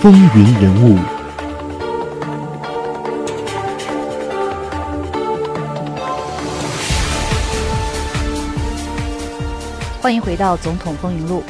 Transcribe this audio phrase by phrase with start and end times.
[0.00, 0.96] 风云人物，
[10.00, 11.40] 欢迎回到《总统风云录》。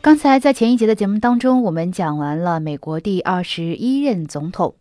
[0.00, 4.74] 刚才在前一节的节目当中，我们讲完了美国第二十一任总统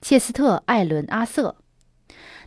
[0.00, 1.56] 切斯特·艾伦·阿瑟。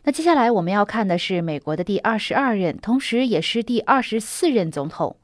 [0.02, 5.18] 那接下来我们要看的是美国的第二十二任，同时也是第二十四任总统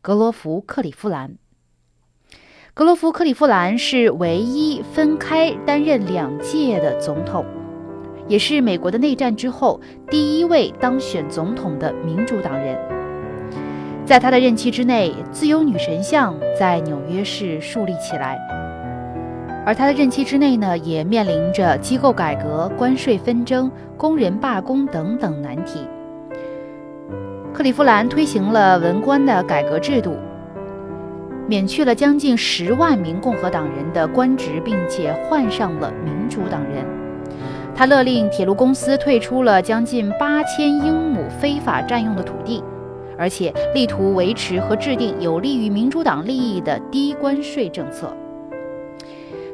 [0.00, 1.34] 格罗弗·克里夫兰。
[2.76, 7.42] 格罗夫·克里夫兰是唯一分开担任两届的总统，
[8.28, 9.80] 也是美国的内战之后
[10.10, 12.78] 第一位当选总统的民主党人。
[14.04, 18.38] 在他的任期之内，自由女神像在纽约市树立起来。
[19.64, 25.80] 而他的任期之内呢，也面临着机构改革、关税纷争、工人罢工等等难题。
[27.54, 30.14] 克利夫兰推行了文官的改革制度，
[31.48, 36.84] 免去了将近十万名共和党人的官职，并且换上了民主党人。
[37.74, 42.64] 他勒令铁路公司退出了将近八千英亩非法占用的土地，
[43.18, 48.10] 而且力图维持和制定有利于民主党利益的低关税政策。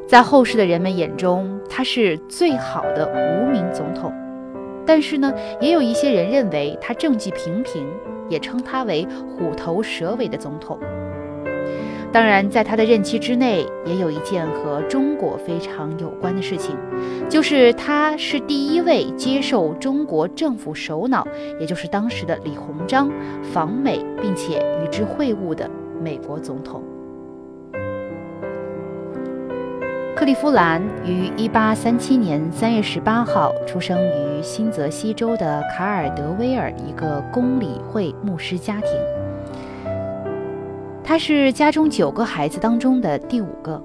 [0.07, 4.13] 在后世的人们眼中，他是最好的无名总统，
[4.87, 7.85] 但是呢，也有一些人认为他政绩平平，
[8.29, 10.79] 也称他为虎头蛇尾的总统。
[12.13, 16.77] 当然，在他的任期之内，也有一件和中国非常有关的事情，
[17.27, 21.27] 就是他是第一位接受中国政府首脑，
[21.59, 23.11] 也就是当时的李鸿章
[23.43, 25.69] 访美并且与之会晤的
[26.03, 26.83] 美国总统。
[30.15, 39.22] 克利夫兰于1837年3月18号出生于新泽西州的卡尔德威尔一个公理会牧师家庭。
[41.05, 43.83] 他是家中九个孩子当中的第五个，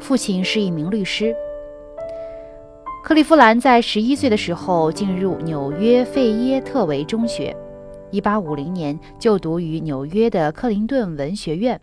[0.00, 1.34] 父亲是一名律师。
[3.04, 7.56] 克利夫兰在11岁的时候进入纽约费耶特维中学
[8.10, 11.80] ，1850年就读于纽约的克林顿文学院。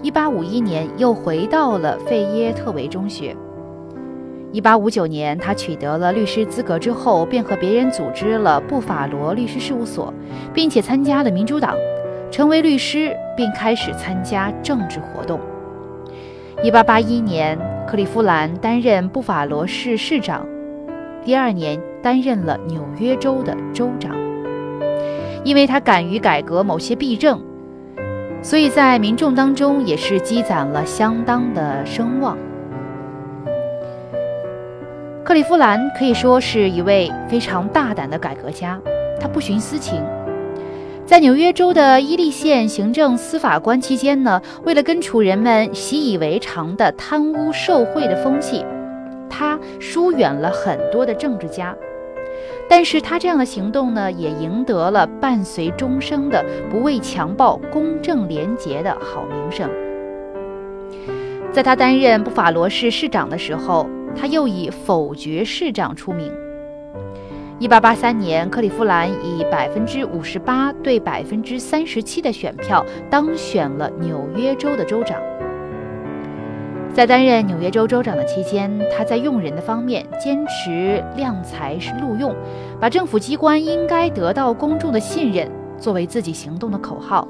[0.00, 3.36] 一八五一年，又回到了费耶特维中学。
[4.52, 10.14] 一八五九年，他取得了律师资格之后，便和别人组织了布法罗律师事务所，
[10.54, 11.76] 并且参加了民主党，
[12.30, 15.40] 成为律师，并开始参加政治活动。
[16.62, 20.46] 一八八一年，克利夫兰担任布法罗市市长，
[21.24, 24.16] 第二年担任了纽约州的州长。
[25.44, 27.40] 因为他敢于改革某些弊政。
[28.40, 32.36] 所以在民众当中也是积攒了相当的声望。
[35.24, 38.80] 克利夫兰可以说是一位非常大胆的改革家，
[39.20, 40.02] 他不徇私情。
[41.08, 48.62] 在纽约州的伊利县行政司法官期间呢，为了根除人们习以为常的贪污受贿的风气，
[49.30, 51.74] 他疏远了很多的政治家。
[52.68, 59.66] 但是他这样的行动呢，也赢得了伴随终生的不畏强暴、公正廉洁的好名声。
[61.50, 66.30] 在他担任布法罗市市长的时候，他又以否决市长出名。
[67.60, 75.20] 1883年，克利夫兰以百分之五十八对百分之三十七的选票当选了纽约州的州长。
[76.94, 82.32] 在担任纽约州州长的期间，他在用人的方面坚持量才是录用，
[82.80, 87.26] 把政府机关应该得到公众的信任作为自己行动的口号。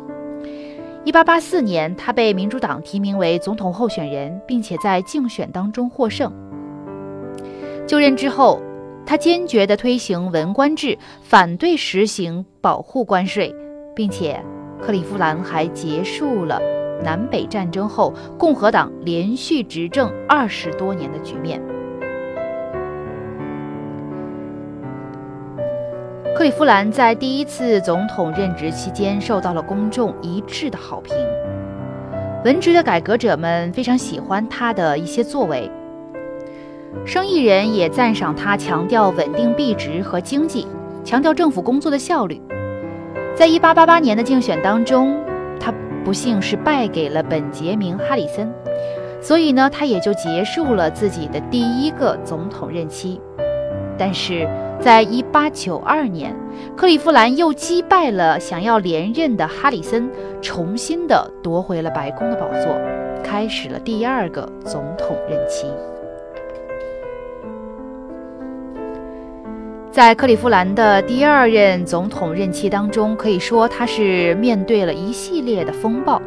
[1.06, 6.30] 1884年，他被民主党提名为总统候选人，并且在竞选当中获胜。
[7.86, 8.60] 就任之后，
[9.08, 13.54] 他坚决地推行文官制，反对实行保护关税，
[13.96, 14.38] 并且
[14.82, 16.60] 克利夫兰还结束了。
[17.02, 21.58] 南北战争后，共和党连续执政二十多年的局面。
[26.36, 31.16] 克利夫兰在第一次总统任职期间受到了公众一致的好评，
[32.44, 35.70] 文职的改革者们非常喜欢他的一些作为，
[37.04, 40.66] 生意人也赞赏他强调稳定币值和经济，
[41.04, 42.40] 强调政府工作的效率。
[43.34, 45.16] 在一八八八年的竞选当中。
[45.60, 45.74] 他
[46.04, 48.48] 不幸是败给了本杰明·哈里森，
[49.20, 53.20] 所以呢，他也就结束了自己的第一个总统任期。
[53.98, 54.48] 但是，
[54.80, 56.32] 在一八九二年，
[56.76, 60.08] 克利夫兰又击败了想要连任的哈里森，
[60.40, 62.76] 重新的夺回了白宫的宝座，
[63.24, 65.66] 开始了第二个总统任期。
[69.98, 76.22] 在克利夫兰的第二任总统任期当中，可以说他是面对了一系列的风暴。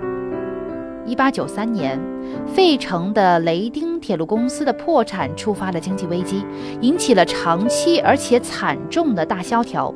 [1.05, 1.97] 一八九三年，
[2.45, 6.45] 费城的雷丁铁路公司的破产触发了经济危机，
[6.81, 9.95] 引起了长期而且惨重的大萧条。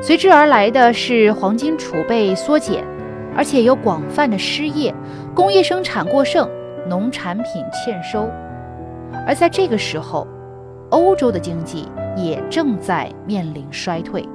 [0.00, 2.82] 随之而来的是黄金储备缩减，
[3.36, 4.94] 而且有广泛的失业，
[5.34, 6.48] 工业生产过剩，
[6.88, 8.26] 农产品欠收。
[9.26, 10.26] 而在这个时候，
[10.88, 11.86] 欧洲的经济
[12.16, 14.26] 也正在面临衰退。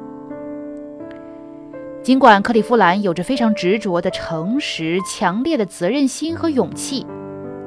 [2.04, 7.06] 尽管克利夫兰有着非常执着的诚实、强烈的责任心和勇气，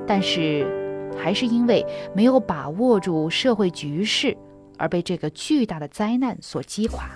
[0.07, 0.67] 但是
[1.23, 1.85] 还是因为
[2.15, 4.35] 没有把握住社会局势，
[4.79, 7.11] 而被这个巨大的灾难所击垮。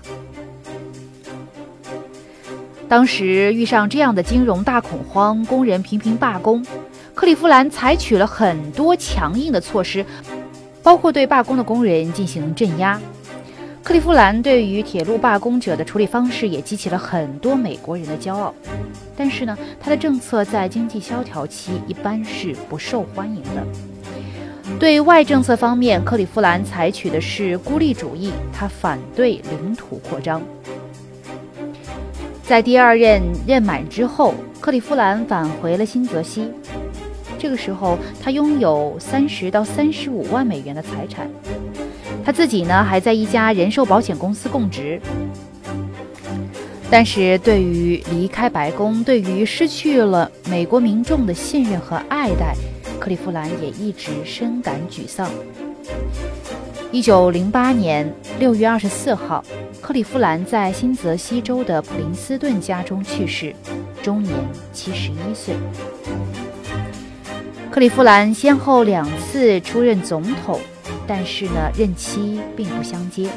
[2.87, 6.63] 当时遇上这样的金融大恐慌，工人频频罢工，
[7.15, 10.05] 克利夫兰采取了很多强硬的措施，
[10.85, 13.01] 包括对罢工的工人进行镇压。
[13.83, 18.55] 克利夫兰对于铁路罢工者的处理方式也激起了很多美国人的骄傲，
[19.17, 23.67] 但是呢，他的政策在经济萧条期一般是不受欢迎的。
[24.79, 30.41] 对外政策方面，克利夫兰采取的是孤立主义，他反对领土扩张。
[32.43, 36.51] 在第二任任满之后，克利夫兰返回了新泽西，
[37.45, 41.29] 这个时候他拥有三十到三十五万美元的财产。
[42.25, 44.99] 他自己呢，还在一家人寿保险公司供职。
[46.91, 52.57] 但是对于离开白宫，对于失去了美国民众的信任和爱戴，
[52.99, 55.29] 克利夫兰也一直深感沮丧。
[56.91, 59.45] 一九零八年六月二十四号，
[59.83, 63.55] 克利夫兰在新泽西州的普林斯顿家中去世，
[64.03, 64.33] 终年
[64.73, 65.55] 七十一岁。
[67.75, 70.61] 克利夫兰先后两次出任总统。
[71.09, 73.29] 但是呢，任期并不相接。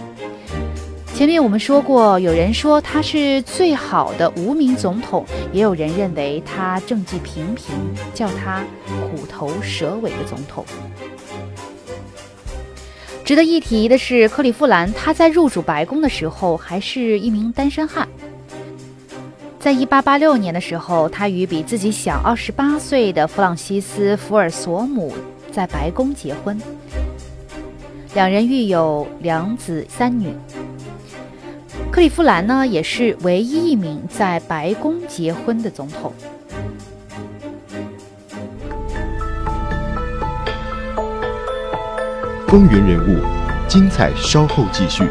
[1.11, 7.73] 前面我们说过，有人说他是最好的无名总统，也有人认为他政绩平平，
[8.13, 8.63] 叫他
[9.09, 10.63] 虎头蛇尾的总统。
[13.25, 18.07] 值得一提的是，克利夫兰他在入主白宫的时候还是一名单身汉。
[19.67, 25.13] 在一八八六年的时候，他与比自己小二十八岁的弗朗西斯·福尔索姆
[25.51, 26.57] 在白宫结婚。
[28.13, 30.33] 两人育有两子三女。
[31.91, 36.13] 克利夫兰呢，也是唯一一名在白宫结婚的总统。
[42.47, 43.19] 风云人物，
[43.67, 45.03] 精彩稍后继续。